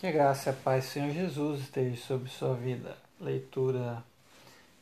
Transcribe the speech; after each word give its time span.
Que 0.00 0.06
a 0.06 0.12
graça 0.12 0.48
e 0.48 0.52
a 0.54 0.56
paz 0.56 0.86
do 0.86 0.90
Senhor 0.92 1.10
Jesus 1.10 1.60
esteja 1.60 1.94
sobre 2.00 2.30
sua 2.30 2.54
vida. 2.54 2.96
Leitura 3.20 4.02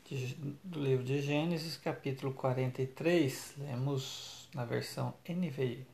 de, 0.05 0.37
do 0.63 0.79
livro 0.79 1.05
de 1.05 1.21
Gênesis, 1.21 1.77
capítulo 1.77 2.33
43, 2.33 3.55
lemos 3.59 4.49
na 4.55 4.65
versão 4.65 5.13
NVI. 5.29 5.85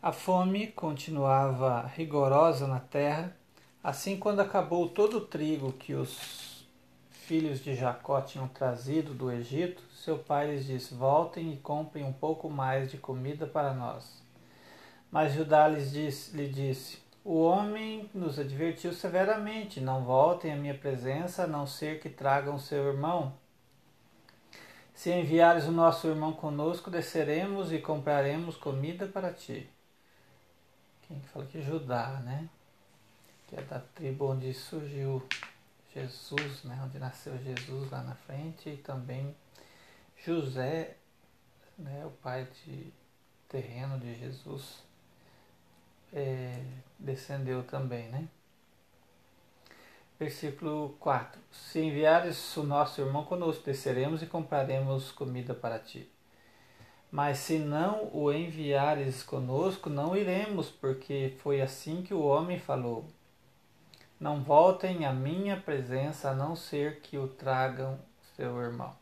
A 0.00 0.12
fome 0.12 0.68
continuava 0.68 1.84
rigorosa 1.96 2.68
na 2.68 2.78
terra, 2.78 3.36
assim 3.82 4.16
quando 4.16 4.38
acabou 4.38 4.88
todo 4.88 5.16
o 5.18 5.26
trigo 5.26 5.72
que 5.72 5.92
os 5.92 6.64
filhos 7.10 7.58
de 7.58 7.74
Jacó 7.74 8.20
tinham 8.20 8.46
trazido 8.46 9.12
do 9.14 9.32
Egito, 9.32 9.82
seu 9.96 10.16
pai 10.16 10.52
lhes 10.52 10.64
disse: 10.64 10.94
Voltem 10.94 11.54
e 11.54 11.56
comprem 11.56 12.04
um 12.04 12.12
pouco 12.12 12.48
mais 12.48 12.88
de 12.88 12.98
comida 12.98 13.48
para 13.48 13.74
nós. 13.74 14.22
Mas 15.10 15.32
Judá 15.32 15.66
lhes 15.66 15.90
disse, 15.90 16.36
lhe 16.36 16.48
disse: 16.48 17.09
o 17.24 17.42
homem 17.42 18.08
nos 18.14 18.38
advertiu 18.38 18.92
severamente: 18.92 19.80
não 19.80 20.04
voltem 20.04 20.52
à 20.52 20.56
minha 20.56 20.74
presença, 20.74 21.44
a 21.44 21.46
não 21.46 21.66
ser 21.66 22.00
que 22.00 22.08
tragam 22.08 22.58
seu 22.58 22.88
irmão. 22.88 23.34
Se 24.94 25.10
enviares 25.10 25.64
o 25.64 25.72
nosso 25.72 26.08
irmão 26.08 26.32
conosco, 26.32 26.90
desceremos 26.90 27.72
e 27.72 27.78
compraremos 27.78 28.56
comida 28.56 29.06
para 29.06 29.32
ti. 29.32 29.68
Quem 31.02 31.20
fala 31.22 31.46
que 31.46 31.62
Judá, 31.62 32.20
né? 32.24 32.48
Que 33.46 33.56
é 33.56 33.62
da 33.62 33.80
tribo 33.80 34.30
onde 34.30 34.52
surgiu 34.52 35.26
Jesus, 35.94 36.64
né? 36.64 36.80
Onde 36.84 36.98
nasceu 36.98 37.36
Jesus 37.38 37.90
lá 37.90 38.02
na 38.02 38.14
frente 38.14 38.70
e 38.70 38.76
também 38.76 39.34
José, 40.16 40.96
né? 41.78 42.04
O 42.04 42.10
pai 42.10 42.46
de 42.64 42.92
terreno 43.48 43.98
de 43.98 44.14
Jesus 44.14 44.89
é, 46.12 46.62
descendeu 46.98 47.62
também, 47.62 48.08
né? 48.08 48.28
Versículo 50.18 50.96
4: 51.00 51.40
Se 51.50 51.80
enviares 51.80 52.56
o 52.56 52.62
nosso 52.62 53.00
irmão 53.00 53.24
conosco, 53.24 53.64
desceremos 53.64 54.22
e 54.22 54.26
compraremos 54.26 55.10
comida 55.10 55.54
para 55.54 55.78
ti. 55.78 56.10
Mas 57.10 57.38
se 57.38 57.58
não 57.58 58.08
o 58.12 58.32
enviares 58.32 59.22
conosco, 59.22 59.90
não 59.90 60.16
iremos, 60.16 60.68
porque 60.68 61.34
foi 61.38 61.60
assim 61.60 62.02
que 62.02 62.14
o 62.14 62.22
homem 62.22 62.58
falou. 62.58 63.04
Não 64.20 64.42
voltem 64.42 65.06
à 65.06 65.12
minha 65.12 65.56
presença, 65.56 66.30
a 66.30 66.34
não 66.34 66.54
ser 66.54 67.00
que 67.00 67.16
o 67.16 67.26
tragam 67.26 67.98
seu 68.36 68.60
irmão. 68.60 68.94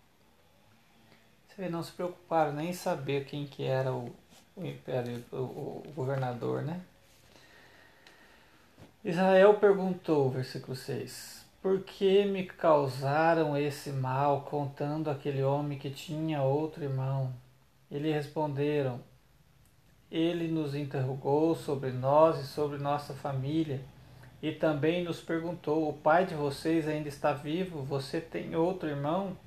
Você 1.49 1.63
vê, 1.63 1.69
não 1.69 1.83
se 1.83 1.93
preocuparam 1.93 2.53
nem 2.53 2.71
em 2.71 2.73
saber 2.73 3.25
quem 3.25 3.47
que 3.47 3.65
era 3.65 3.93
o, 3.93 4.15
o 4.57 4.65
império, 4.65 5.25
o, 5.33 5.83
o 5.87 5.93
governador, 5.95 6.63
né? 6.63 6.81
Israel 9.09 9.55
perguntou, 9.55 10.29
versículo 10.29 10.77
6: 10.77 11.43
Por 11.63 11.81
que 11.81 12.27
me 12.27 12.45
causaram 12.45 13.57
esse 13.57 13.91
mal, 13.91 14.43
contando 14.43 15.09
aquele 15.09 15.43
homem 15.43 15.79
que 15.79 15.89
tinha 15.89 16.43
outro 16.43 16.85
irmão? 16.85 17.33
E 17.91 17.99
lhe 17.99 18.13
responderam: 18.13 19.01
Ele 20.11 20.47
nos 20.47 20.75
interrogou 20.75 21.55
sobre 21.55 21.91
nós 21.91 22.39
e 22.39 22.47
sobre 22.47 22.77
nossa 22.77 23.15
família, 23.15 23.81
e 24.43 24.53
também 24.53 25.03
nos 25.03 25.23
perguntou: 25.23 25.89
O 25.89 25.95
pai 25.95 26.27
de 26.27 26.35
vocês 26.35 26.87
ainda 26.87 27.09
está 27.09 27.33
vivo? 27.33 27.83
Você 27.85 28.21
tem 28.21 28.57
outro 28.57 28.91
irmão? 28.91 29.39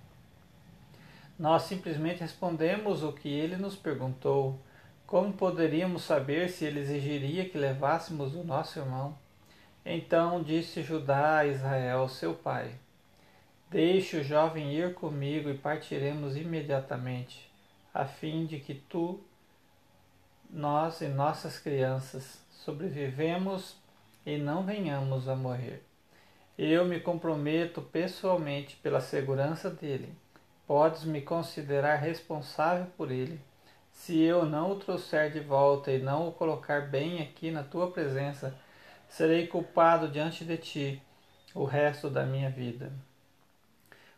Nós 1.37 1.61
simplesmente 1.61 2.21
respondemos 2.21 3.03
o 3.03 3.13
que 3.13 3.29
ele 3.29 3.57
nos 3.57 3.75
perguntou. 3.75 4.59
Como 5.05 5.31
poderíamos 5.31 6.01
saber 6.01 6.49
se 6.49 6.65
ele 6.65 6.79
exigiria 6.79 7.47
que 7.47 7.59
levássemos 7.59 8.33
o 8.33 8.43
nosso 8.43 8.79
irmão? 8.79 9.15
Então 9.85 10.43
disse 10.43 10.83
Judá 10.83 11.39
a 11.39 11.45
Israel, 11.45 12.07
seu 12.07 12.33
pai: 12.33 12.75
Deixe 13.69 14.17
o 14.17 14.23
jovem 14.23 14.73
ir 14.73 14.93
comigo 14.93 15.49
e 15.49 15.57
partiremos 15.57 16.37
imediatamente, 16.37 17.49
a 17.93 18.05
fim 18.05 18.45
de 18.45 18.59
que 18.59 18.75
tu, 18.75 19.19
nós 20.49 21.01
e 21.01 21.07
nossas 21.07 21.57
crianças 21.57 22.43
sobrevivemos 22.51 23.75
e 24.25 24.37
não 24.37 24.63
venhamos 24.63 25.27
a 25.27 25.35
morrer. 25.35 25.83
Eu 26.57 26.85
me 26.85 26.99
comprometo 26.99 27.81
pessoalmente 27.81 28.75
pela 28.75 29.01
segurança 29.01 29.69
dele. 29.69 30.13
Podes 30.67 31.03
me 31.03 31.21
considerar 31.21 31.95
responsável 31.95 32.85
por 32.95 33.09
ele. 33.09 33.39
Se 33.91 34.19
eu 34.19 34.45
não 34.45 34.71
o 34.71 34.75
trouxer 34.75 35.31
de 35.31 35.39
volta 35.39 35.91
e 35.91 35.99
não 35.99 36.27
o 36.27 36.31
colocar 36.31 36.81
bem 36.81 37.21
aqui 37.21 37.49
na 37.49 37.63
tua 37.63 37.89
presença, 37.89 38.55
serei 39.11 39.45
culpado 39.45 40.07
diante 40.07 40.45
de 40.45 40.57
ti 40.57 41.03
o 41.53 41.65
resto 41.65 42.09
da 42.09 42.25
minha 42.25 42.49
vida. 42.49 42.93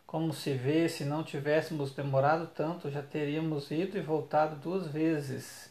Como 0.06 0.32
se 0.32 0.54
vê, 0.54 0.88
se 0.88 1.04
não 1.04 1.24
tivéssemos 1.24 1.92
demorado 1.92 2.46
tanto, 2.54 2.88
já 2.88 3.02
teríamos 3.02 3.72
ido 3.72 3.98
e 3.98 4.00
voltado 4.00 4.54
duas 4.54 4.86
vezes. 4.86 5.68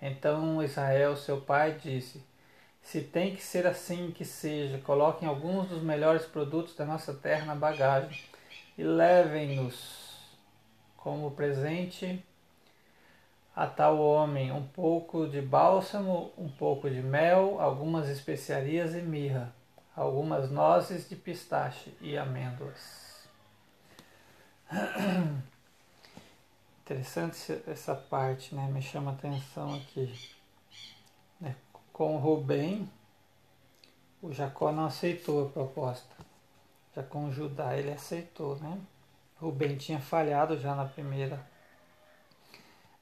Então 0.00 0.62
Israel, 0.62 1.16
seu 1.16 1.40
pai, 1.40 1.78
disse: 1.82 2.22
Se 2.82 3.00
tem 3.00 3.34
que 3.34 3.42
ser 3.42 3.66
assim, 3.66 4.10
que 4.10 4.26
seja. 4.26 4.76
Coloquem 4.78 5.26
alguns 5.26 5.70
dos 5.70 5.82
melhores 5.82 6.26
produtos 6.26 6.76
da 6.76 6.84
nossa 6.84 7.14
terra 7.14 7.46
na 7.46 7.54
bagagem 7.54 8.22
e 8.76 8.84
levem-nos 8.84 10.20
como 10.98 11.30
presente 11.30 12.22
a 13.56 13.66
tal 13.66 13.98
homem 13.98 14.52
um 14.52 14.62
pouco 14.68 15.26
de 15.26 15.40
bálsamo, 15.40 16.30
um 16.36 16.46
pouco 16.46 16.90
de 16.90 17.00
mel, 17.00 17.58
algumas 17.58 18.06
especiarias 18.10 18.94
e 18.94 19.00
mirra, 19.00 19.54
algumas 19.96 20.50
nozes 20.50 21.08
de 21.08 21.16
pistache 21.16 21.96
e 22.02 22.18
amêndoas. 22.18 23.26
Interessante 26.84 27.62
essa 27.66 27.94
parte, 27.94 28.54
né? 28.54 28.68
Me 28.70 28.82
chama 28.82 29.12
a 29.12 29.14
atenção 29.14 29.74
aqui. 29.74 30.12
Né? 31.40 31.56
Com 31.94 32.18
Rubem, 32.18 32.86
o 34.20 34.34
Jacó 34.34 34.70
não 34.70 34.84
aceitou 34.84 35.46
a 35.46 35.48
proposta. 35.48 36.14
Já 36.94 37.02
com 37.02 37.32
Judá 37.32 37.74
ele 37.74 37.90
aceitou, 37.90 38.56
né? 38.56 38.78
Rubem 39.40 39.78
tinha 39.78 39.98
falhado 39.98 40.58
já 40.58 40.74
na 40.74 40.84
primeira 40.84 41.55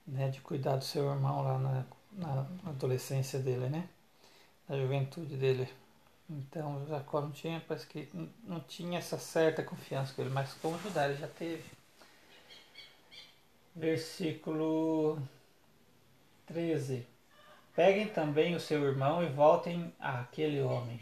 né, 0.06 0.28
de 0.28 0.40
cuidar 0.40 0.76
do 0.76 0.84
seu 0.84 1.10
irmão 1.10 1.42
lá 1.42 1.58
na, 1.58 1.84
na 2.12 2.46
adolescência 2.66 3.38
dele, 3.38 3.68
né? 3.68 3.88
Na 4.68 4.76
juventude 4.76 5.36
dele. 5.36 5.68
Então 6.28 6.86
Jacó 6.86 7.20
não 7.20 7.30
tinha, 7.30 7.62
parece 7.66 7.86
que 7.86 8.08
não 8.44 8.60
tinha 8.60 8.98
essa 8.98 9.18
certa 9.18 9.62
confiança 9.62 10.14
com 10.14 10.22
ele, 10.22 10.30
mas 10.30 10.54
com 10.54 10.76
Judá 10.78 11.08
ele 11.08 11.18
já 11.18 11.28
teve. 11.28 11.64
Versículo 13.74 15.20
13. 16.46 17.06
Peguem 17.74 18.08
também 18.08 18.54
o 18.54 18.60
seu 18.60 18.84
irmão 18.84 19.22
e 19.22 19.28
voltem 19.28 19.92
àquele 19.98 20.62
homem. 20.62 21.00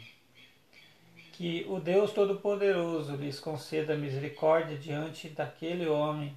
Que 1.33 1.67
o 1.69 1.79
Deus 1.79 2.13
Todo-Poderoso 2.13 3.15
lhes 3.17 3.39
conceda 3.39 3.97
misericórdia 3.97 4.77
diante 4.77 5.29
daquele 5.29 5.87
homem 5.87 6.37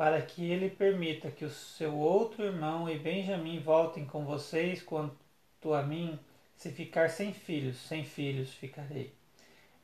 para 0.00 0.22
que 0.22 0.50
ele 0.50 0.70
permita 0.70 1.30
que 1.30 1.44
o 1.44 1.50
seu 1.50 1.94
outro 1.94 2.42
irmão 2.42 2.88
e 2.88 2.98
Benjamim 2.98 3.58
voltem 3.58 4.06
com 4.06 4.24
vocês, 4.24 4.82
quanto 4.82 5.74
a 5.74 5.82
mim, 5.82 6.18
se 6.56 6.70
ficar 6.70 7.10
sem 7.10 7.34
filhos, 7.34 7.76
sem 7.76 8.02
filhos 8.02 8.50
ficarei. 8.54 9.12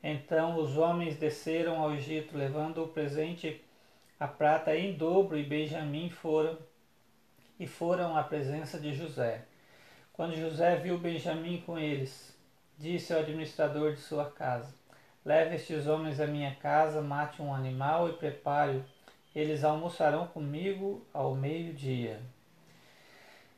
Então 0.01 0.57
os 0.57 0.75
homens 0.75 1.17
desceram 1.17 1.79
ao 1.79 1.93
Egito, 1.93 2.35
levando 2.35 2.83
o 2.83 2.87
presente, 2.87 3.63
a 4.19 4.27
prata 4.27 4.75
em 4.75 4.93
dobro, 4.93 5.37
e 5.37 5.43
Benjamim 5.43 6.09
foram 6.09 6.57
e 7.59 7.67
foram 7.67 8.17
à 8.17 8.23
presença 8.23 8.79
de 8.79 8.95
José. 8.95 9.45
Quando 10.13 10.35
José 10.35 10.77
viu 10.77 10.97
Benjamim 10.97 11.61
com 11.63 11.77
eles, 11.77 12.35
disse 12.75 13.13
ao 13.13 13.19
administrador 13.19 13.93
de 13.93 13.99
sua 13.99 14.31
casa: 14.31 14.73
Leve 15.23 15.57
estes 15.57 15.85
homens 15.85 16.19
à 16.19 16.25
minha 16.25 16.55
casa, 16.55 17.03
mate 17.03 17.39
um 17.39 17.53
animal 17.53 18.09
e 18.09 18.13
prepare-o 18.13 18.96
eles 19.37 19.63
almoçarão 19.63 20.27
comigo 20.27 21.05
ao 21.13 21.35
meio-dia. 21.35 22.19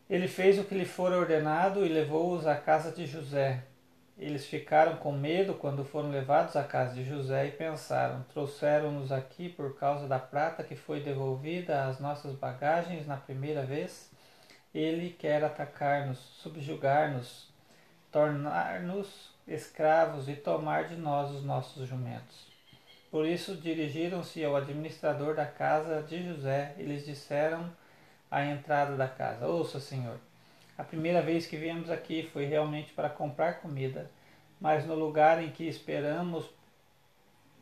Ele 0.10 0.28
fez 0.28 0.58
o 0.60 0.64
que 0.64 0.76
lhe 0.76 0.86
fora 0.86 1.18
ordenado 1.18 1.86
e 1.86 1.90
levou-os 1.90 2.46
à 2.48 2.56
casa 2.56 2.92
de 2.92 3.06
José. 3.06 3.64
Eles 4.18 4.46
ficaram 4.46 4.98
com 4.98 5.14
medo 5.14 5.54
quando 5.54 5.86
foram 5.86 6.10
levados 6.10 6.58
à 6.58 6.64
casa 6.64 6.94
de 6.96 7.06
José 7.06 7.48
e 7.48 7.52
pensaram: 7.52 8.26
trouxeram-nos 8.34 9.12
aqui 9.12 9.48
por 9.48 9.78
causa 9.78 10.08
da 10.08 10.20
prata 10.20 10.64
que 10.64 10.76
foi 10.76 11.00
devolvida 11.00 11.86
às 11.86 12.00
nossas 12.00 12.34
bagagens 12.34 13.08
na 13.08 13.16
primeira 13.16 13.64
vez? 13.64 14.12
Ele 14.74 15.12
quer 15.12 15.44
atacar-nos, 15.44 16.18
subjugar-nos, 16.18 17.48
tornar-nos 18.12 19.32
escravos 19.48 20.28
e 20.28 20.36
tomar 20.36 20.90
de 20.90 20.96
nós 20.98 21.32
os 21.32 21.44
nossos 21.44 21.88
jumentos. 21.88 22.49
Por 23.12 23.26
isso 23.26 23.56
dirigiram-se 23.56 24.44
ao 24.46 24.56
administrador 24.56 25.36
da 25.36 25.46
casa 25.46 26.04
de 26.04 26.24
José 26.24 26.76
e 26.78 26.84
lhes 26.84 27.06
disseram 27.06 27.70
à 28.30 28.46
entrada 28.46 28.96
da 28.96 29.08
casa: 29.08 29.48
Ouça, 29.48 29.80
senhor, 29.80 30.20
a 30.78 30.84
primeira 30.84 31.22
vez 31.22 31.48
que 31.48 31.58
viemos 31.58 31.90
aqui 31.90 32.30
foi 32.32 32.46
realmente 32.46 32.94
para 32.94 33.10
comprar 33.10 33.62
comida. 33.62 34.10
mas 34.62 34.86
no 34.86 34.94
lugar 34.94 35.42
em 35.42 35.52
que 35.52 35.68
esperamos, 35.68 36.46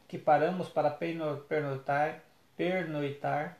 que 0.07 0.17
paramos 0.17 0.67
para 0.67 0.89
pernoitar, 0.89 2.21
pernoitar 2.55 3.55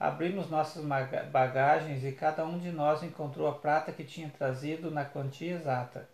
abrimos 0.00 0.48
nossas 0.48 0.82
bagagens 1.30 2.02
e 2.02 2.12
cada 2.12 2.42
um 2.46 2.58
de 2.58 2.72
nós 2.72 3.02
encontrou 3.02 3.46
a 3.46 3.52
prata 3.52 3.92
que 3.92 4.02
tinha 4.02 4.30
trazido 4.30 4.90
na 4.90 5.04
quantia 5.04 5.56
exata. 5.56 6.08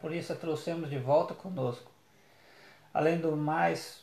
Por 0.00 0.12
isso 0.12 0.32
a 0.32 0.36
trouxemos 0.36 0.90
de 0.90 0.98
volta 0.98 1.32
conosco. 1.32 1.92
Além 2.92 3.20
do 3.20 3.36
mais, 3.36 4.01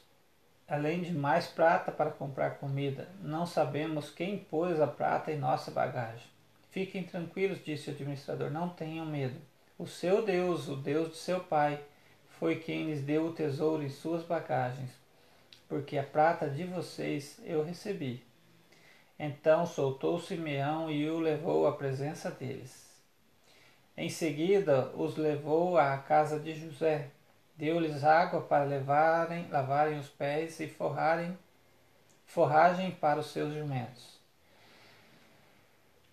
além 0.69 1.01
de 1.01 1.11
mais 1.11 1.47
prata 1.47 1.91
para 1.91 2.11
comprar 2.11 2.59
comida, 2.59 3.09
não 3.21 3.45
sabemos 3.45 4.11
quem 4.11 4.37
pôs 4.37 4.79
a 4.79 4.85
prata 4.85 5.31
em 5.31 5.37
nossa 5.39 5.71
bagagem. 5.71 6.27
Fiquem 6.69 7.03
tranquilos, 7.03 7.63
disse 7.63 7.89
o 7.89 7.93
administrador, 7.93 8.51
não 8.51 8.69
tenham 8.69 9.05
medo. 9.05 9.39
O 9.77 9.87
seu 9.87 10.23
Deus, 10.23 10.67
o 10.67 10.75
Deus 10.75 11.09
de 11.09 11.17
seu 11.17 11.39
pai, 11.39 11.81
foi 12.39 12.57
quem 12.57 12.85
lhes 12.85 13.01
deu 13.01 13.25
o 13.25 13.33
tesouro 13.33 13.81
em 13.81 13.89
suas 13.89 14.23
bagagens, 14.23 14.91
porque 15.67 15.97
a 15.97 16.03
prata 16.03 16.47
de 16.47 16.63
vocês 16.63 17.39
eu 17.43 17.63
recebi. 17.63 18.23
Então 19.17 19.65
soltou 19.65 20.19
Simeão 20.19 20.89
e 20.89 21.09
o 21.09 21.19
levou 21.19 21.67
à 21.67 21.71
presença 21.73 22.29
deles. 22.29 22.87
Em 23.97 24.07
seguida 24.07 24.91
os 24.95 25.17
levou 25.17 25.77
à 25.77 25.97
casa 25.97 26.39
de 26.39 26.53
José, 26.55 27.09
deu-lhes 27.59 28.05
água 28.05 28.39
para 28.39 28.63
levarem, 28.63 29.49
lavarem 29.49 29.99
os 29.99 30.07
pés 30.07 30.61
e 30.61 30.67
forrarem 30.67 31.37
forragem 32.25 32.91
para 32.91 33.19
os 33.19 33.31
seus 33.31 33.53
jumentos. 33.53 34.17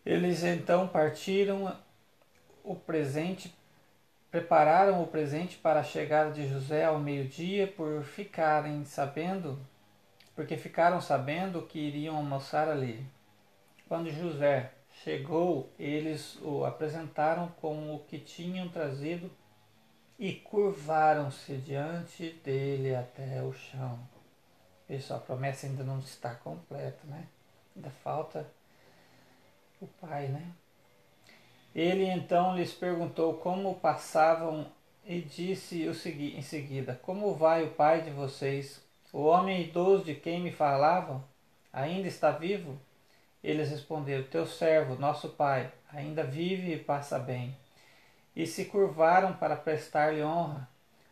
Eles 0.05 0.43
então 0.43 0.89
partiram 0.89 1.77
o 2.65 2.75
presente, 2.75 3.55
prepararam 4.29 5.01
o 5.01 5.07
presente 5.07 5.57
para 5.57 5.81
a 5.81 5.85
chegada 5.85 6.33
de 6.33 6.49
José 6.49 6.85
ao 6.85 6.99
meio-dia, 6.99 7.69
por 7.69 8.03
ficarem 8.03 8.85
sabendo, 8.85 9.57
porque 10.35 10.57
ficaram 10.57 11.01
sabendo 11.01 11.63
que 11.63 11.79
iriam 11.79 12.17
almoçar 12.17 12.69
ali. 12.69 13.07
Quando 13.89 14.11
José 14.11 14.73
chegou, 15.05 15.71
eles 15.79 16.39
o 16.43 16.65
apresentaram 16.65 17.49
com 17.61 17.95
o 17.95 18.01
que 18.01 18.19
tinham 18.19 18.69
trazido 18.69 19.31
e 20.19 20.33
curvaram-se 20.33 21.57
diante 21.59 22.31
dele 22.45 22.95
até 22.95 23.43
o 23.43 23.53
chão. 23.53 23.99
Pessoal, 24.87 25.19
a 25.19 25.23
promessa 25.23 25.67
ainda 25.67 25.85
não 25.85 25.99
está 25.99 26.35
completa, 26.35 27.01
né? 27.05 27.27
Ainda 27.75 27.91
falta 27.91 28.47
o 29.81 29.87
pai, 29.87 30.29
né? 30.29 30.53
Ele 31.75 32.05
então 32.05 32.57
lhes 32.57 32.73
perguntou 32.73 33.35
como 33.35 33.75
passavam 33.75 34.67
e 35.05 35.21
disse 35.21 35.87
o 35.87 35.95
segui 35.95 36.37
em 36.37 36.43
seguida: 36.43 36.99
Como 37.03 37.35
vai 37.35 37.65
o 37.65 37.73
pai 37.73 38.01
de 38.03 38.11
vocês? 38.11 38.83
O 39.13 39.25
homem 39.25 39.63
idoso 39.63 40.05
de 40.05 40.15
quem 40.15 40.41
me 40.41 40.51
falavam 40.51 41.23
ainda 41.73 42.09
está 42.09 42.31
vivo? 42.31 42.79
Eles 43.45 43.69
responderam: 43.71 44.25
Teu 44.25 44.47
servo, 44.47 44.97
nosso 44.97 45.29
pai, 45.31 45.71
ainda 45.93 46.25
vive 46.25 46.73
e 46.73 46.79
passa 46.79 47.19
bem. 47.19 47.55
E 48.37 48.47
se 48.47 48.67
curvaram 48.67 49.33
para 49.33 49.57
prestar-lhe 49.57 50.23
honra, 50.23 50.69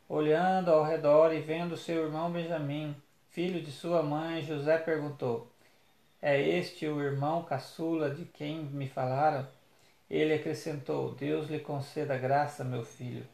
olhando 0.07 0.71
ao 0.71 0.85
redor 0.85 1.33
e 1.33 1.41
vendo 1.41 1.75
seu 1.75 2.05
irmão 2.05 2.31
Benjamim, 2.31 2.95
filho 3.31 3.63
de 3.63 3.73
sua 3.73 4.03
mãe, 4.03 4.43
José 4.43 4.77
perguntou: 4.77 5.51
É 6.21 6.39
este 6.39 6.87
o 6.87 7.01
irmão 7.01 7.43
caçula 7.43 8.11
de 8.11 8.27
quem 8.27 8.67
me 8.67 8.87
falaram? 8.87 9.49
Ele 10.11 10.35
acrescentou: 10.35 11.15
Deus 11.15 11.49
lhe 11.49 11.61
conceda 11.61 12.19
graça, 12.19 12.63
meu 12.63 12.85
filho. 12.85 13.27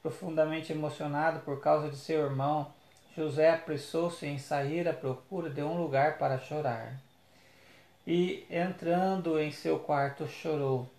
Profundamente 0.00 0.70
emocionado 0.72 1.40
por 1.40 1.60
causa 1.60 1.90
de 1.90 1.96
seu 1.96 2.22
irmão, 2.22 2.72
José 3.16 3.50
apressou-se 3.50 4.24
em 4.24 4.38
sair 4.38 4.86
à 4.86 4.92
procura 4.92 5.50
de 5.50 5.60
um 5.60 5.76
lugar 5.76 6.18
para 6.18 6.38
chorar. 6.38 7.00
E, 8.06 8.46
entrando 8.48 9.40
em 9.40 9.50
seu 9.50 9.80
quarto, 9.80 10.28
chorou. 10.28 10.93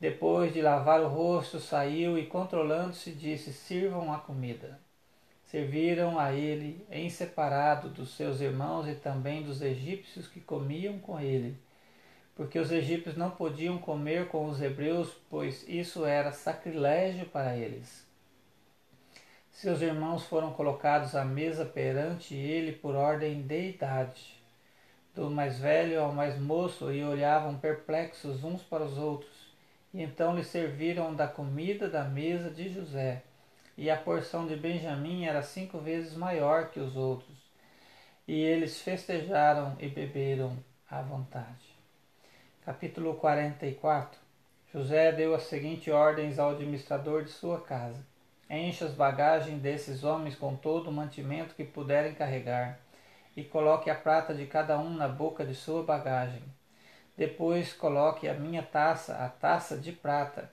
Depois 0.00 0.52
de 0.52 0.62
lavar 0.62 1.00
o 1.00 1.08
rosto, 1.08 1.58
saiu 1.58 2.18
e, 2.18 2.26
controlando-se, 2.26 3.10
disse: 3.10 3.52
Sirvam 3.52 4.12
a 4.12 4.18
comida. 4.18 4.78
Serviram 5.44 6.18
a 6.18 6.32
ele, 6.32 6.86
em 6.90 7.08
separado 7.08 7.88
dos 7.88 8.14
seus 8.14 8.40
irmãos 8.40 8.86
e 8.86 8.94
também 8.94 9.42
dos 9.42 9.62
egípcios 9.62 10.28
que 10.28 10.40
comiam 10.40 10.98
com 10.98 11.18
ele 11.18 11.56
porque 12.38 12.56
os 12.56 12.70
egípcios 12.70 13.16
não 13.16 13.32
podiam 13.32 13.78
comer 13.78 14.28
com 14.28 14.46
os 14.46 14.62
hebreus, 14.62 15.12
pois 15.28 15.68
isso 15.68 16.04
era 16.04 16.30
sacrilégio 16.30 17.26
para 17.26 17.56
eles. 17.56 18.06
Seus 19.50 19.82
irmãos 19.82 20.22
foram 20.22 20.52
colocados 20.52 21.16
à 21.16 21.24
mesa 21.24 21.64
perante 21.64 22.36
ele 22.36 22.70
por 22.70 22.94
ordem 22.94 23.42
de 23.42 23.70
idade, 23.70 24.40
do 25.16 25.28
mais 25.28 25.58
velho 25.58 26.00
ao 26.00 26.12
mais 26.12 26.38
moço, 26.38 26.92
e 26.92 27.02
olhavam 27.02 27.58
perplexos 27.58 28.44
uns 28.44 28.62
para 28.62 28.84
os 28.84 28.96
outros. 28.96 29.37
E 29.92 30.02
então 30.02 30.36
lhe 30.36 30.44
serviram 30.44 31.14
da 31.14 31.26
comida 31.26 31.88
da 31.88 32.04
mesa 32.04 32.50
de 32.50 32.68
José, 32.68 33.22
e 33.76 33.90
a 33.90 33.96
porção 33.96 34.46
de 34.46 34.54
Benjamim 34.54 35.24
era 35.24 35.42
cinco 35.42 35.78
vezes 35.78 36.14
maior 36.14 36.70
que 36.70 36.80
os 36.80 36.96
outros. 36.96 37.36
E 38.26 38.34
eles 38.34 38.80
festejaram 38.80 39.76
e 39.80 39.88
beberam 39.88 40.58
à 40.90 41.00
vontade. 41.00 41.74
Capítulo 42.64 43.14
44 43.14 44.28
José 44.70 45.12
deu 45.12 45.34
as 45.34 45.44
seguintes 45.44 45.92
ordens 45.92 46.38
ao 46.38 46.50
administrador 46.50 47.24
de 47.24 47.30
sua 47.30 47.62
casa: 47.62 48.04
Encha 48.50 48.84
as 48.84 48.92
bagagens 48.92 49.62
desses 49.62 50.04
homens 50.04 50.36
com 50.36 50.54
todo 50.54 50.90
o 50.90 50.92
mantimento 50.92 51.54
que 51.54 51.64
puderem 51.64 52.14
carregar, 52.14 52.78
e 53.34 53.42
coloque 53.42 53.88
a 53.88 53.94
prata 53.94 54.34
de 54.34 54.44
cada 54.44 54.78
um 54.78 54.90
na 54.90 55.08
boca 55.08 55.46
de 55.46 55.54
sua 55.54 55.82
bagagem. 55.82 56.42
Depois 57.18 57.72
coloque 57.72 58.28
a 58.28 58.34
minha 58.34 58.62
taça, 58.62 59.16
a 59.16 59.28
taça 59.28 59.76
de 59.76 59.90
prata, 59.90 60.48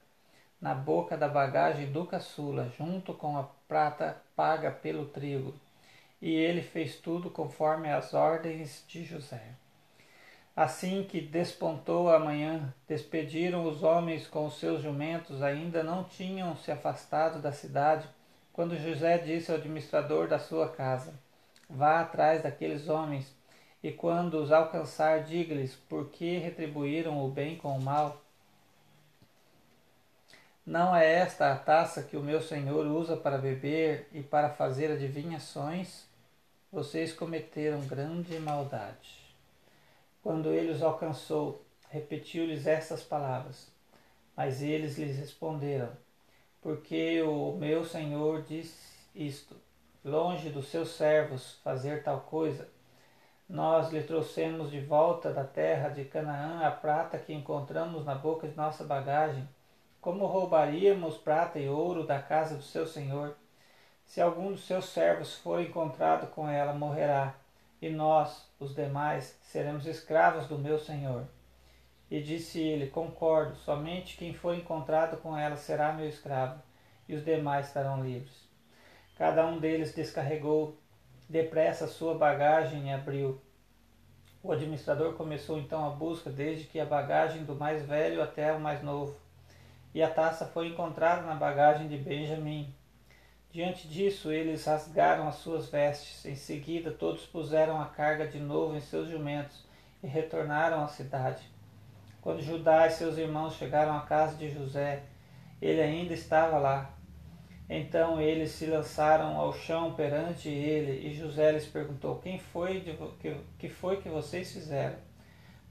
na 0.60 0.74
boca 0.74 1.16
da 1.16 1.28
bagagem 1.28 1.92
do 1.92 2.08
caçula, 2.08 2.72
junto 2.76 3.14
com 3.14 3.38
a 3.38 3.48
prata 3.68 4.18
paga 4.36 4.72
pelo 4.72 5.06
trigo. 5.06 5.54
E 6.20 6.34
ele 6.34 6.64
fez 6.64 6.96
tudo 6.96 7.30
conforme 7.30 7.94
as 7.94 8.16
ordens 8.16 8.84
de 8.88 9.04
José. 9.04 9.44
Assim 10.56 11.04
que 11.04 11.22
despontou 11.22 12.10
a 12.10 12.18
manhã, 12.18 12.74
despediram 12.88 13.68
os 13.68 13.84
homens 13.84 14.26
com 14.26 14.48
os 14.48 14.58
seus 14.58 14.82
jumentos, 14.82 15.44
ainda 15.44 15.84
não 15.84 16.04
tinham 16.04 16.56
se 16.56 16.72
afastado 16.72 17.40
da 17.40 17.52
cidade, 17.52 18.10
quando 18.52 18.76
José 18.76 19.19
disse 19.19 19.52
ao 19.52 19.57
administrador 19.57 20.28
da 20.28 20.40
sua 20.40 20.68
casa: 20.69 21.14
Vá 21.69 22.00
atrás 22.00 22.42
daqueles 22.42 22.90
homens, 22.90 23.31
e 23.85 23.92
quando 23.92 24.42
os 24.42 24.51
alcançar, 24.51 25.25
diga-lhes 25.25 25.75
por 25.87 26.09
que 26.09 26.39
retribuíram 26.39 27.23
o 27.23 27.30
bem 27.30 27.56
com 27.56 27.77
o 27.77 27.80
mal. 27.80 28.19
Não 30.65 30.95
é 30.95 31.06
esta 31.06 31.51
a 31.51 31.56
taça 31.56 32.01
que 32.01 32.18
o 32.18 32.23
meu 32.23 32.42
senhor 32.42 32.87
usa 32.87 33.15
para 33.15 33.37
beber 33.37 34.09
e 34.11 34.23
para 34.23 34.49
fazer 34.49 34.92
adivinhações? 34.92 36.07
Vocês 36.71 37.13
cometeram 37.13 37.80
grande 37.85 38.39
maldade. 38.39 39.21
Quando 40.23 40.49
ele 40.49 40.71
os 40.71 40.81
alcançou, 40.81 41.63
repetiu-lhes 41.87 42.65
estas 42.65 43.04
palavras. 43.04 43.68
Mas 44.35 44.63
eles 44.63 44.97
lhes 44.97 45.15
responderam: 45.15 45.92
Porque 46.59 47.21
o 47.21 47.51
meu 47.51 47.85
senhor 47.85 48.42
disse 48.42 48.95
isto, 49.13 49.56
longe 50.04 50.49
dos 50.49 50.69
seus 50.69 50.89
servos 50.89 51.59
fazer 51.63 52.01
tal 52.01 52.21
coisa. 52.21 52.73
Nós 53.47 53.92
lhe 53.92 54.02
trouxemos 54.02 54.71
de 54.71 54.80
volta 54.80 55.31
da 55.31 55.44
terra 55.44 55.90
de 55.90 56.04
Canaã 56.06 56.66
a 56.66 56.71
prata 56.71 57.18
que 57.18 57.33
encontramos 57.33 58.04
na 58.04 58.16
boca 58.16 58.47
de 58.47 58.56
nossa 58.56 58.83
bagagem. 58.83 59.47
Como 60.02 60.25
roubaríamos 60.25 61.18
prata 61.18 61.59
e 61.59 61.69
ouro 61.69 62.06
da 62.06 62.21
casa 62.21 62.56
do 62.56 62.64
seu 62.64 62.87
senhor? 62.87 63.35
Se 64.06 64.21
algum 64.21 64.52
dos 64.52 64.66
seus 64.66 64.85
servos 64.85 65.35
for 65.35 65.61
encontrado 65.61 66.28
com 66.28 66.49
ela, 66.49 66.73
morrerá 66.73 67.35
e 67.81 67.90
nós, 67.90 68.49
os 68.59 68.73
demais, 68.73 69.37
seremos 69.44 69.85
escravos 69.85 70.47
do 70.47 70.57
meu 70.57 70.80
senhor. 70.80 71.28
E 72.09 72.21
disse 72.21 72.59
ele: 72.59 72.87
Concordo, 72.87 73.56
somente 73.57 74.18
quem 74.18 74.33
for 74.33 74.56
encontrado 74.56 75.18
com 75.18 75.37
ela 75.37 75.56
será 75.56 75.94
meu 75.94 76.07
escravo, 76.07 76.61
e 77.07 77.14
os 77.14 77.23
demais 77.23 77.68
estarão 77.68 78.04
livres. 78.04 78.49
Cada 79.18 79.45
um 79.45 79.59
deles 79.59 79.94
descarregou 79.94 80.78
depressa 81.30 81.88
sua 81.88 82.16
bagagem 82.16 82.94
abriu. 82.94 83.42
O 84.44 84.52
administrador 84.52 85.14
começou 85.14 85.58
então 85.58 85.86
a 85.86 85.90
busca, 85.90 86.30
desde 86.30 86.66
que 86.66 86.80
a 86.80 86.86
bagagem 86.86 87.44
do 87.44 87.56
mais 87.56 87.86
velho 87.86 88.22
até 88.22 88.54
o 88.54 88.60
mais 88.60 88.84
novo. 88.84 89.16
E 89.94 90.04
a 90.04 90.10
taça 90.10 90.46
foi 90.46 90.68
encontrada 90.68 91.22
na 91.24 91.36
bagagem 91.36 91.88
de 91.88 91.98
Benjamim, 91.98 92.74
Diante 93.56 93.88
disso, 93.88 94.34
eles 94.34 94.66
rasgaram 94.66 95.30
as 95.30 95.36
suas 95.36 95.70
vestes. 95.70 96.26
Em 96.26 96.36
seguida, 96.36 96.92
todos 96.92 97.26
puseram 97.26 97.82
a 97.82 97.86
carga 97.86 98.28
de 98.28 98.38
novo 98.38 98.76
em 98.76 98.82
seus 98.82 99.08
jumentos 99.08 99.64
e 100.04 100.08
retornaram 100.08 100.84
à 100.84 100.90
cidade. 100.90 101.42
Quando 102.22 102.42
Judá 102.42 102.86
e 102.86 102.92
seus 102.92 103.18
irmãos 103.18 103.56
chegaram 103.56 103.96
à 103.96 104.02
casa 104.02 104.36
de 104.36 104.50
José, 104.50 105.04
ele 105.62 105.82
ainda 105.82 106.14
estava 106.14 106.58
lá. 106.58 106.90
Então 107.69 108.22
eles 108.22 108.52
se 108.52 108.68
lançaram 108.68 109.38
ao 109.38 109.52
chão 109.52 109.94
perante 109.94 110.50
ele, 110.50 111.07
e 111.07 111.14
José 111.14 111.52
lhes 111.52 111.66
perguntou: 111.66 112.19
Quem 112.19 112.38
foi 112.38 112.80
de, 112.81 112.95
que, 113.19 113.36
que 113.57 113.69
foi 113.69 113.98
que 114.02 114.10
vocês 114.10 114.52
fizeram? 114.52 114.98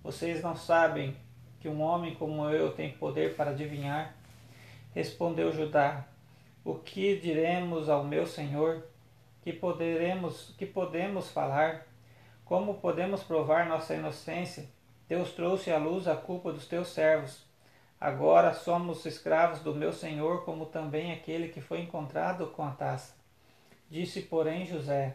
Vocês 0.03 0.43
não 0.43 0.57
sabem 0.57 1.17
que 1.61 1.69
um 1.69 1.81
homem 1.81 2.15
como 2.17 2.51
eu 2.51 2.73
tem 2.73 2.93
poder 2.93 3.37
para 3.37 3.53
adivinhar? 3.53 4.15
Respondeu 4.93 5.53
Judá: 5.53 6.05
O 6.65 6.75
que 6.75 7.17
diremos 7.17 7.89
ao 7.89 8.05
meu 8.05 8.27
senhor? 8.27 8.85
Que 9.43 9.53
poderemos, 9.53 10.55
que 10.59 10.67
podemos 10.67 11.31
falar? 11.31 11.87
Como 12.45 12.75
podemos 12.75 13.23
provar 13.23 13.67
nossa 13.67 13.95
inocência? 13.95 14.69
Deus 15.09 15.33
trouxe 15.33 15.71
à 15.71 15.79
luz 15.79 16.09
a 16.09 16.17
culpa 16.17 16.53
dos 16.53 16.67
teus 16.67 16.89
servos. 16.89 17.45
Agora 18.05 18.53
somos 18.53 19.07
escravos 19.07 19.61
do 19.61 19.75
meu 19.75 19.91
senhor, 19.91 20.45
como 20.45 20.67
também 20.67 21.11
aquele 21.11 21.49
que 21.49 21.63
foi 21.63 21.81
encontrado 21.81 22.49
com 22.49 22.63
a 22.63 22.71
taça. 22.71 23.15
Disse, 23.89 24.21
porém, 24.21 24.67
José: 24.67 25.15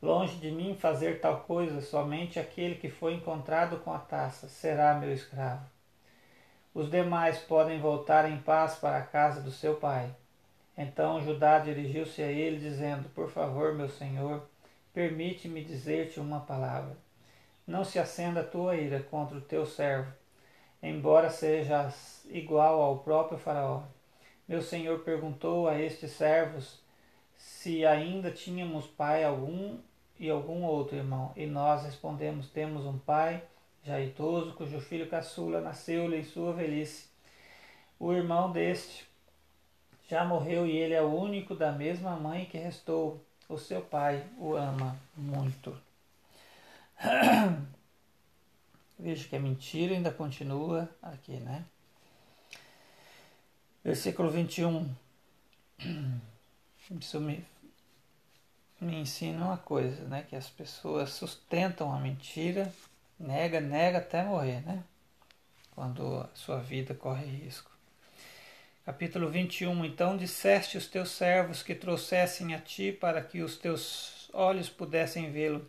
Longe 0.00 0.38
de 0.38 0.50
mim 0.50 0.74
fazer 0.80 1.20
tal 1.20 1.40
coisa, 1.40 1.82
somente 1.82 2.38
aquele 2.38 2.76
que 2.76 2.88
foi 2.88 3.12
encontrado 3.12 3.76
com 3.80 3.92
a 3.92 3.98
taça 3.98 4.48
será 4.48 4.94
meu 4.94 5.12
escravo. 5.12 5.62
Os 6.72 6.90
demais 6.90 7.36
podem 7.40 7.78
voltar 7.78 8.26
em 8.30 8.38
paz 8.38 8.76
para 8.76 8.96
a 8.96 9.02
casa 9.02 9.42
do 9.42 9.50
seu 9.50 9.74
pai. 9.74 10.08
Então 10.74 11.20
Judá 11.20 11.58
dirigiu-se 11.58 12.22
a 12.22 12.32
ele, 12.32 12.56
dizendo: 12.56 13.10
Por 13.10 13.28
favor, 13.28 13.74
meu 13.74 13.90
senhor, 13.90 14.48
permite-me 14.94 15.62
dizer-te 15.62 16.18
uma 16.18 16.40
palavra. 16.40 16.96
Não 17.66 17.84
se 17.84 17.98
acenda 17.98 18.40
a 18.40 18.42
tua 18.42 18.74
ira 18.74 19.00
contra 19.00 19.36
o 19.36 19.42
teu 19.42 19.66
servo 19.66 20.10
embora 20.88 21.30
sejas 21.30 22.24
igual 22.30 22.80
ao 22.80 22.98
próprio 22.98 23.38
Faraó. 23.38 23.82
Meu 24.46 24.62
senhor 24.62 25.00
perguntou 25.00 25.68
a 25.68 25.80
estes 25.80 26.12
servos 26.12 26.80
se 27.36 27.84
ainda 27.84 28.30
tínhamos 28.30 28.86
pai 28.86 29.24
algum 29.24 29.78
e 30.18 30.30
algum 30.30 30.62
outro 30.64 30.96
irmão. 30.96 31.32
E 31.36 31.46
nós 31.46 31.84
respondemos: 31.84 32.48
Temos 32.48 32.84
um 32.84 32.98
pai 32.98 33.42
já 33.84 34.00
idoso, 34.00 34.54
cujo 34.54 34.80
filho 34.80 35.08
caçula 35.08 35.60
nasceu-lhe 35.60 36.18
em 36.18 36.24
sua 36.24 36.52
velhice. 36.52 37.08
O 37.98 38.12
irmão 38.12 38.52
deste 38.52 39.06
já 40.08 40.24
morreu 40.24 40.66
e 40.66 40.76
ele 40.76 40.94
é 40.94 41.02
o 41.02 41.12
único 41.12 41.54
da 41.54 41.72
mesma 41.72 42.16
mãe 42.16 42.44
que 42.44 42.58
restou. 42.58 43.20
O 43.48 43.58
seu 43.58 43.80
pai 43.80 44.24
o 44.38 44.54
ama 44.54 44.96
muito. 45.16 45.76
Veja 48.98 49.28
que 49.28 49.36
a 49.36 49.40
mentira 49.40 49.94
ainda 49.94 50.10
continua 50.10 50.88
aqui, 51.02 51.32
né? 51.38 51.64
Versículo 53.84 54.30
21. 54.30 54.90
Isso 56.98 57.20
me, 57.20 57.44
me 58.80 58.96
ensina 58.96 59.44
uma 59.44 59.58
coisa, 59.58 60.02
né? 60.08 60.24
Que 60.28 60.34
as 60.34 60.48
pessoas 60.48 61.10
sustentam 61.10 61.92
a 61.92 61.98
mentira, 61.98 62.72
nega, 63.18 63.60
nega 63.60 63.98
até 63.98 64.24
morrer, 64.24 64.60
né? 64.64 64.82
Quando 65.74 66.20
a 66.20 66.30
sua 66.34 66.58
vida 66.58 66.94
corre 66.94 67.26
risco. 67.26 67.70
Capítulo 68.86 69.28
21. 69.28 69.84
Então 69.84 70.16
disseste 70.16 70.78
os 70.78 70.86
teus 70.86 71.10
servos 71.10 71.62
que 71.62 71.74
trouxessem 71.74 72.54
a 72.54 72.58
ti 72.58 72.92
para 72.92 73.20
que 73.20 73.42
os 73.42 73.58
teus 73.58 74.30
olhos 74.32 74.70
pudessem 74.70 75.30
vê-lo 75.30 75.68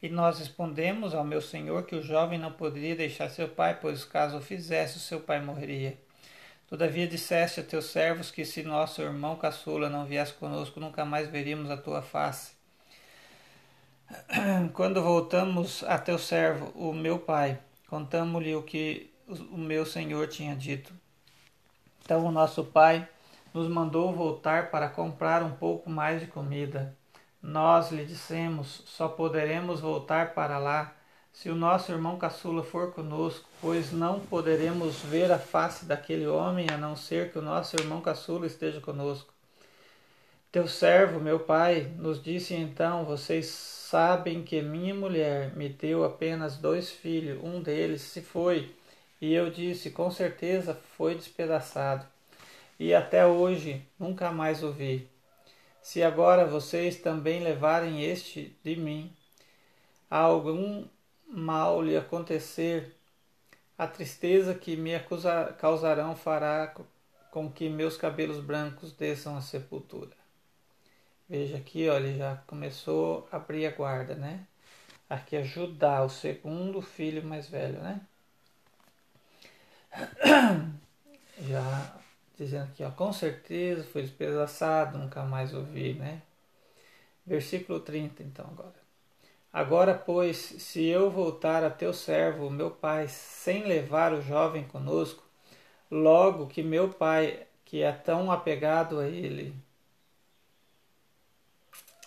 e 0.00 0.08
nós 0.08 0.38
respondemos 0.38 1.14
ao 1.14 1.24
meu 1.24 1.40
senhor 1.40 1.84
que 1.84 1.96
o 1.96 2.02
jovem 2.02 2.38
não 2.38 2.52
poderia 2.52 2.94
deixar 2.94 3.28
seu 3.28 3.48
pai, 3.48 3.78
pois 3.80 4.04
caso 4.04 4.38
o 4.38 4.42
fizesse, 4.42 5.00
seu 5.00 5.20
pai 5.20 5.40
morreria. 5.40 5.98
Todavia 6.68 7.06
disseste 7.06 7.60
a 7.60 7.64
teus 7.64 7.86
servos 7.86 8.30
que 8.30 8.44
se 8.44 8.62
nosso 8.62 9.00
irmão 9.00 9.36
caçula 9.36 9.88
não 9.88 10.04
viesse 10.04 10.34
conosco, 10.34 10.78
nunca 10.78 11.04
mais 11.04 11.28
veríamos 11.28 11.70
a 11.70 11.76
tua 11.76 12.02
face. 12.02 12.52
Quando 14.74 15.02
voltamos 15.02 15.82
a 15.84 15.98
teu 15.98 16.18
servo, 16.18 16.66
o 16.74 16.92
meu 16.92 17.18
pai, 17.18 17.58
contamos-lhe 17.88 18.54
o 18.54 18.62
que 18.62 19.10
o 19.26 19.58
meu 19.58 19.86
senhor 19.86 20.28
tinha 20.28 20.54
dito. 20.54 20.92
Então 22.04 22.24
o 22.24 22.30
nosso 22.30 22.64
pai 22.64 23.08
nos 23.52 23.68
mandou 23.68 24.14
voltar 24.14 24.70
para 24.70 24.88
comprar 24.88 25.42
um 25.42 25.52
pouco 25.52 25.90
mais 25.90 26.20
de 26.20 26.26
comida. 26.26 26.96
Nós 27.42 27.90
lhe 27.90 28.04
dissemos: 28.04 28.82
só 28.86 29.08
poderemos 29.08 29.80
voltar 29.80 30.34
para 30.34 30.58
lá 30.58 30.94
se 31.32 31.48
o 31.48 31.54
nosso 31.54 31.92
irmão 31.92 32.18
caçula 32.18 32.64
for 32.64 32.92
conosco, 32.92 33.48
pois 33.60 33.92
não 33.92 34.18
poderemos 34.18 35.00
ver 35.02 35.30
a 35.30 35.38
face 35.38 35.84
daquele 35.84 36.26
homem 36.26 36.66
a 36.68 36.76
não 36.76 36.96
ser 36.96 37.30
que 37.30 37.38
o 37.38 37.42
nosso 37.42 37.76
irmão 37.76 38.00
caçula 38.00 38.46
esteja 38.46 38.80
conosco. 38.80 39.32
Teu 40.50 40.66
servo, 40.66 41.20
meu 41.20 41.38
pai, 41.38 41.92
nos 41.96 42.22
disse 42.22 42.54
então: 42.54 43.04
Vocês 43.04 43.46
sabem 43.46 44.42
que 44.42 44.60
minha 44.60 44.94
mulher 44.94 45.54
me 45.54 45.68
deu 45.68 46.04
apenas 46.04 46.56
dois 46.56 46.90
filhos, 46.90 47.38
um 47.44 47.62
deles 47.62 48.00
se 48.00 48.20
foi. 48.20 48.74
E 49.20 49.32
eu 49.32 49.50
disse: 49.50 49.90
Com 49.90 50.10
certeza 50.10 50.74
foi 50.96 51.14
despedaçado. 51.14 52.04
E 52.80 52.94
até 52.94 53.26
hoje 53.26 53.86
nunca 53.98 54.32
mais 54.32 54.62
o 54.62 54.72
vi. 54.72 55.08
Se 55.88 56.02
agora 56.02 56.44
vocês 56.44 57.00
também 57.00 57.42
levarem 57.42 58.04
este 58.04 58.54
de 58.62 58.76
mim, 58.76 59.10
a 60.10 60.18
algum 60.18 60.86
mal 61.26 61.82
lhe 61.82 61.96
acontecer, 61.96 62.94
a 63.78 63.86
tristeza 63.86 64.54
que 64.54 64.76
me 64.76 64.94
acusar, 64.94 65.56
causarão 65.56 66.14
fará 66.14 66.74
com 67.30 67.50
que 67.50 67.70
meus 67.70 67.96
cabelos 67.96 68.44
brancos 68.44 68.92
desçam 68.92 69.34
à 69.34 69.40
sepultura. 69.40 70.14
Veja 71.26 71.56
aqui, 71.56 71.88
olha, 71.88 72.14
já 72.14 72.36
começou 72.46 73.26
a 73.32 73.36
abrir 73.36 73.64
a 73.64 73.70
guarda, 73.70 74.14
né? 74.14 74.46
Aqui 75.08 75.36
é 75.36 75.42
Judá, 75.42 76.04
o 76.04 76.10
segundo 76.10 76.82
filho 76.82 77.24
mais 77.24 77.48
velho, 77.48 77.80
né? 77.80 78.02
Já 81.48 81.97
dizendo 82.38 82.64
aqui, 82.64 82.84
ó, 82.84 82.90
com 82.90 83.12
certeza 83.12 83.82
foi 83.84 84.02
despedaçado, 84.02 84.96
nunca 84.96 85.24
mais 85.24 85.52
ouvi, 85.52 85.94
né? 85.94 86.22
Versículo 87.26 87.80
30, 87.80 88.22
então, 88.22 88.46
agora. 88.46 88.78
Agora, 89.52 89.94
pois, 89.94 90.36
se 90.36 90.86
eu 90.86 91.10
voltar 91.10 91.64
a 91.64 91.70
teu 91.70 91.92
servo, 91.92 92.48
meu 92.48 92.70
pai, 92.70 93.08
sem 93.08 93.64
levar 93.64 94.12
o 94.12 94.22
jovem 94.22 94.64
conosco, 94.64 95.22
logo 95.90 96.46
que 96.46 96.62
meu 96.62 96.90
pai, 96.90 97.46
que 97.64 97.82
é 97.82 97.90
tão 97.90 98.30
apegado 98.30 99.00
a 99.00 99.08
ele, 99.08 99.54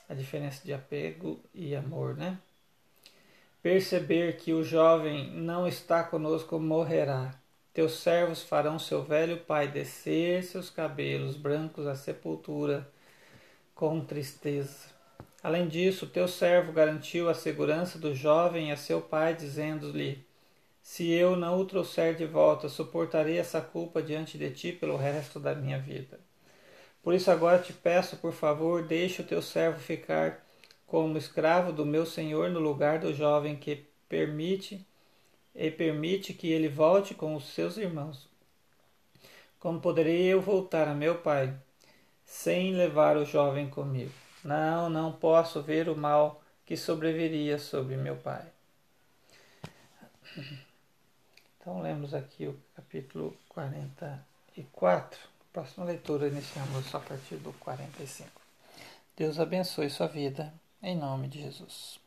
a 0.07 0.13
diferença 0.13 0.63
de 0.63 0.73
apego 0.73 1.39
e 1.53 1.75
amor, 1.75 2.15
né? 2.15 2.37
Perceber 3.61 4.37
que 4.37 4.53
o 4.53 4.63
jovem 4.63 5.29
não 5.31 5.67
está 5.67 6.03
conosco, 6.03 6.59
morrerá. 6.59 7.40
Teus 7.73 7.99
servos 7.99 8.43
farão 8.43 8.77
seu 8.77 9.01
velho 9.01 9.37
pai 9.37 9.65
descer 9.65 10.43
seus 10.43 10.69
cabelos 10.69 11.37
brancos 11.37 11.87
à 11.87 11.95
sepultura 11.95 12.85
com 13.73 14.03
tristeza. 14.03 14.89
Além 15.41 15.69
disso, 15.69 16.05
teu 16.05 16.27
servo 16.27 16.73
garantiu 16.73 17.29
a 17.29 17.33
segurança 17.33 17.97
do 17.97 18.13
jovem 18.13 18.73
a 18.73 18.77
seu 18.77 19.01
pai, 19.01 19.33
dizendo-lhe: 19.33 20.23
Se 20.83 21.09
eu 21.11 21.37
não 21.37 21.59
o 21.59 21.65
trouxer 21.65 22.13
de 22.13 22.25
volta, 22.25 22.67
suportarei 22.67 23.37
essa 23.37 23.61
culpa 23.61 24.03
diante 24.03 24.37
de 24.37 24.51
ti 24.51 24.73
pelo 24.73 24.97
resto 24.97 25.39
da 25.39 25.55
minha 25.55 25.79
vida. 25.79 26.19
Por 27.01 27.13
isso 27.13 27.31
agora 27.31 27.57
te 27.57 27.71
peço, 27.71 28.17
por 28.17 28.33
favor, 28.33 28.83
deixe 28.83 29.21
o 29.21 29.25
teu 29.25 29.41
servo 29.41 29.79
ficar 29.79 30.45
como 30.85 31.17
escravo 31.17 31.71
do 31.71 31.85
meu 31.85 32.05
senhor 32.05 32.49
no 32.49 32.59
lugar 32.59 32.99
do 32.99 33.13
jovem 33.13 33.55
que 33.55 33.87
permite 34.09 34.85
e 35.55 35.69
permite 35.69 36.33
que 36.33 36.51
ele 36.51 36.67
volte 36.67 37.13
com 37.13 37.35
os 37.35 37.45
seus 37.45 37.77
irmãos. 37.77 38.27
Como 39.59 39.79
poderei 39.79 40.23
eu 40.23 40.41
voltar 40.41 40.87
a 40.87 40.93
meu 40.93 41.19
pai 41.19 41.53
sem 42.25 42.73
levar 42.73 43.17
o 43.17 43.25
jovem 43.25 43.69
comigo? 43.69 44.11
Não, 44.43 44.89
não 44.89 45.11
posso 45.11 45.61
ver 45.61 45.87
o 45.87 45.95
mal 45.95 46.41
que 46.65 46.75
sobreviria 46.75 47.59
sobre 47.59 47.95
meu 47.95 48.15
pai. 48.15 48.45
Então 51.59 51.81
lemos 51.81 52.13
aqui 52.13 52.47
o 52.47 52.59
capítulo 52.75 53.37
44. 53.49 55.19
Próxima 55.53 55.85
leitura 55.85 56.27
iniciamos 56.27 56.95
a 56.95 56.99
partir 56.99 57.35
do 57.35 57.53
45. 57.53 58.29
Deus 59.15 59.39
abençoe 59.39 59.89
sua 59.89 60.07
vida, 60.07 60.51
em 60.81 60.97
nome 60.97 61.27
de 61.27 61.41
Jesus. 61.41 62.00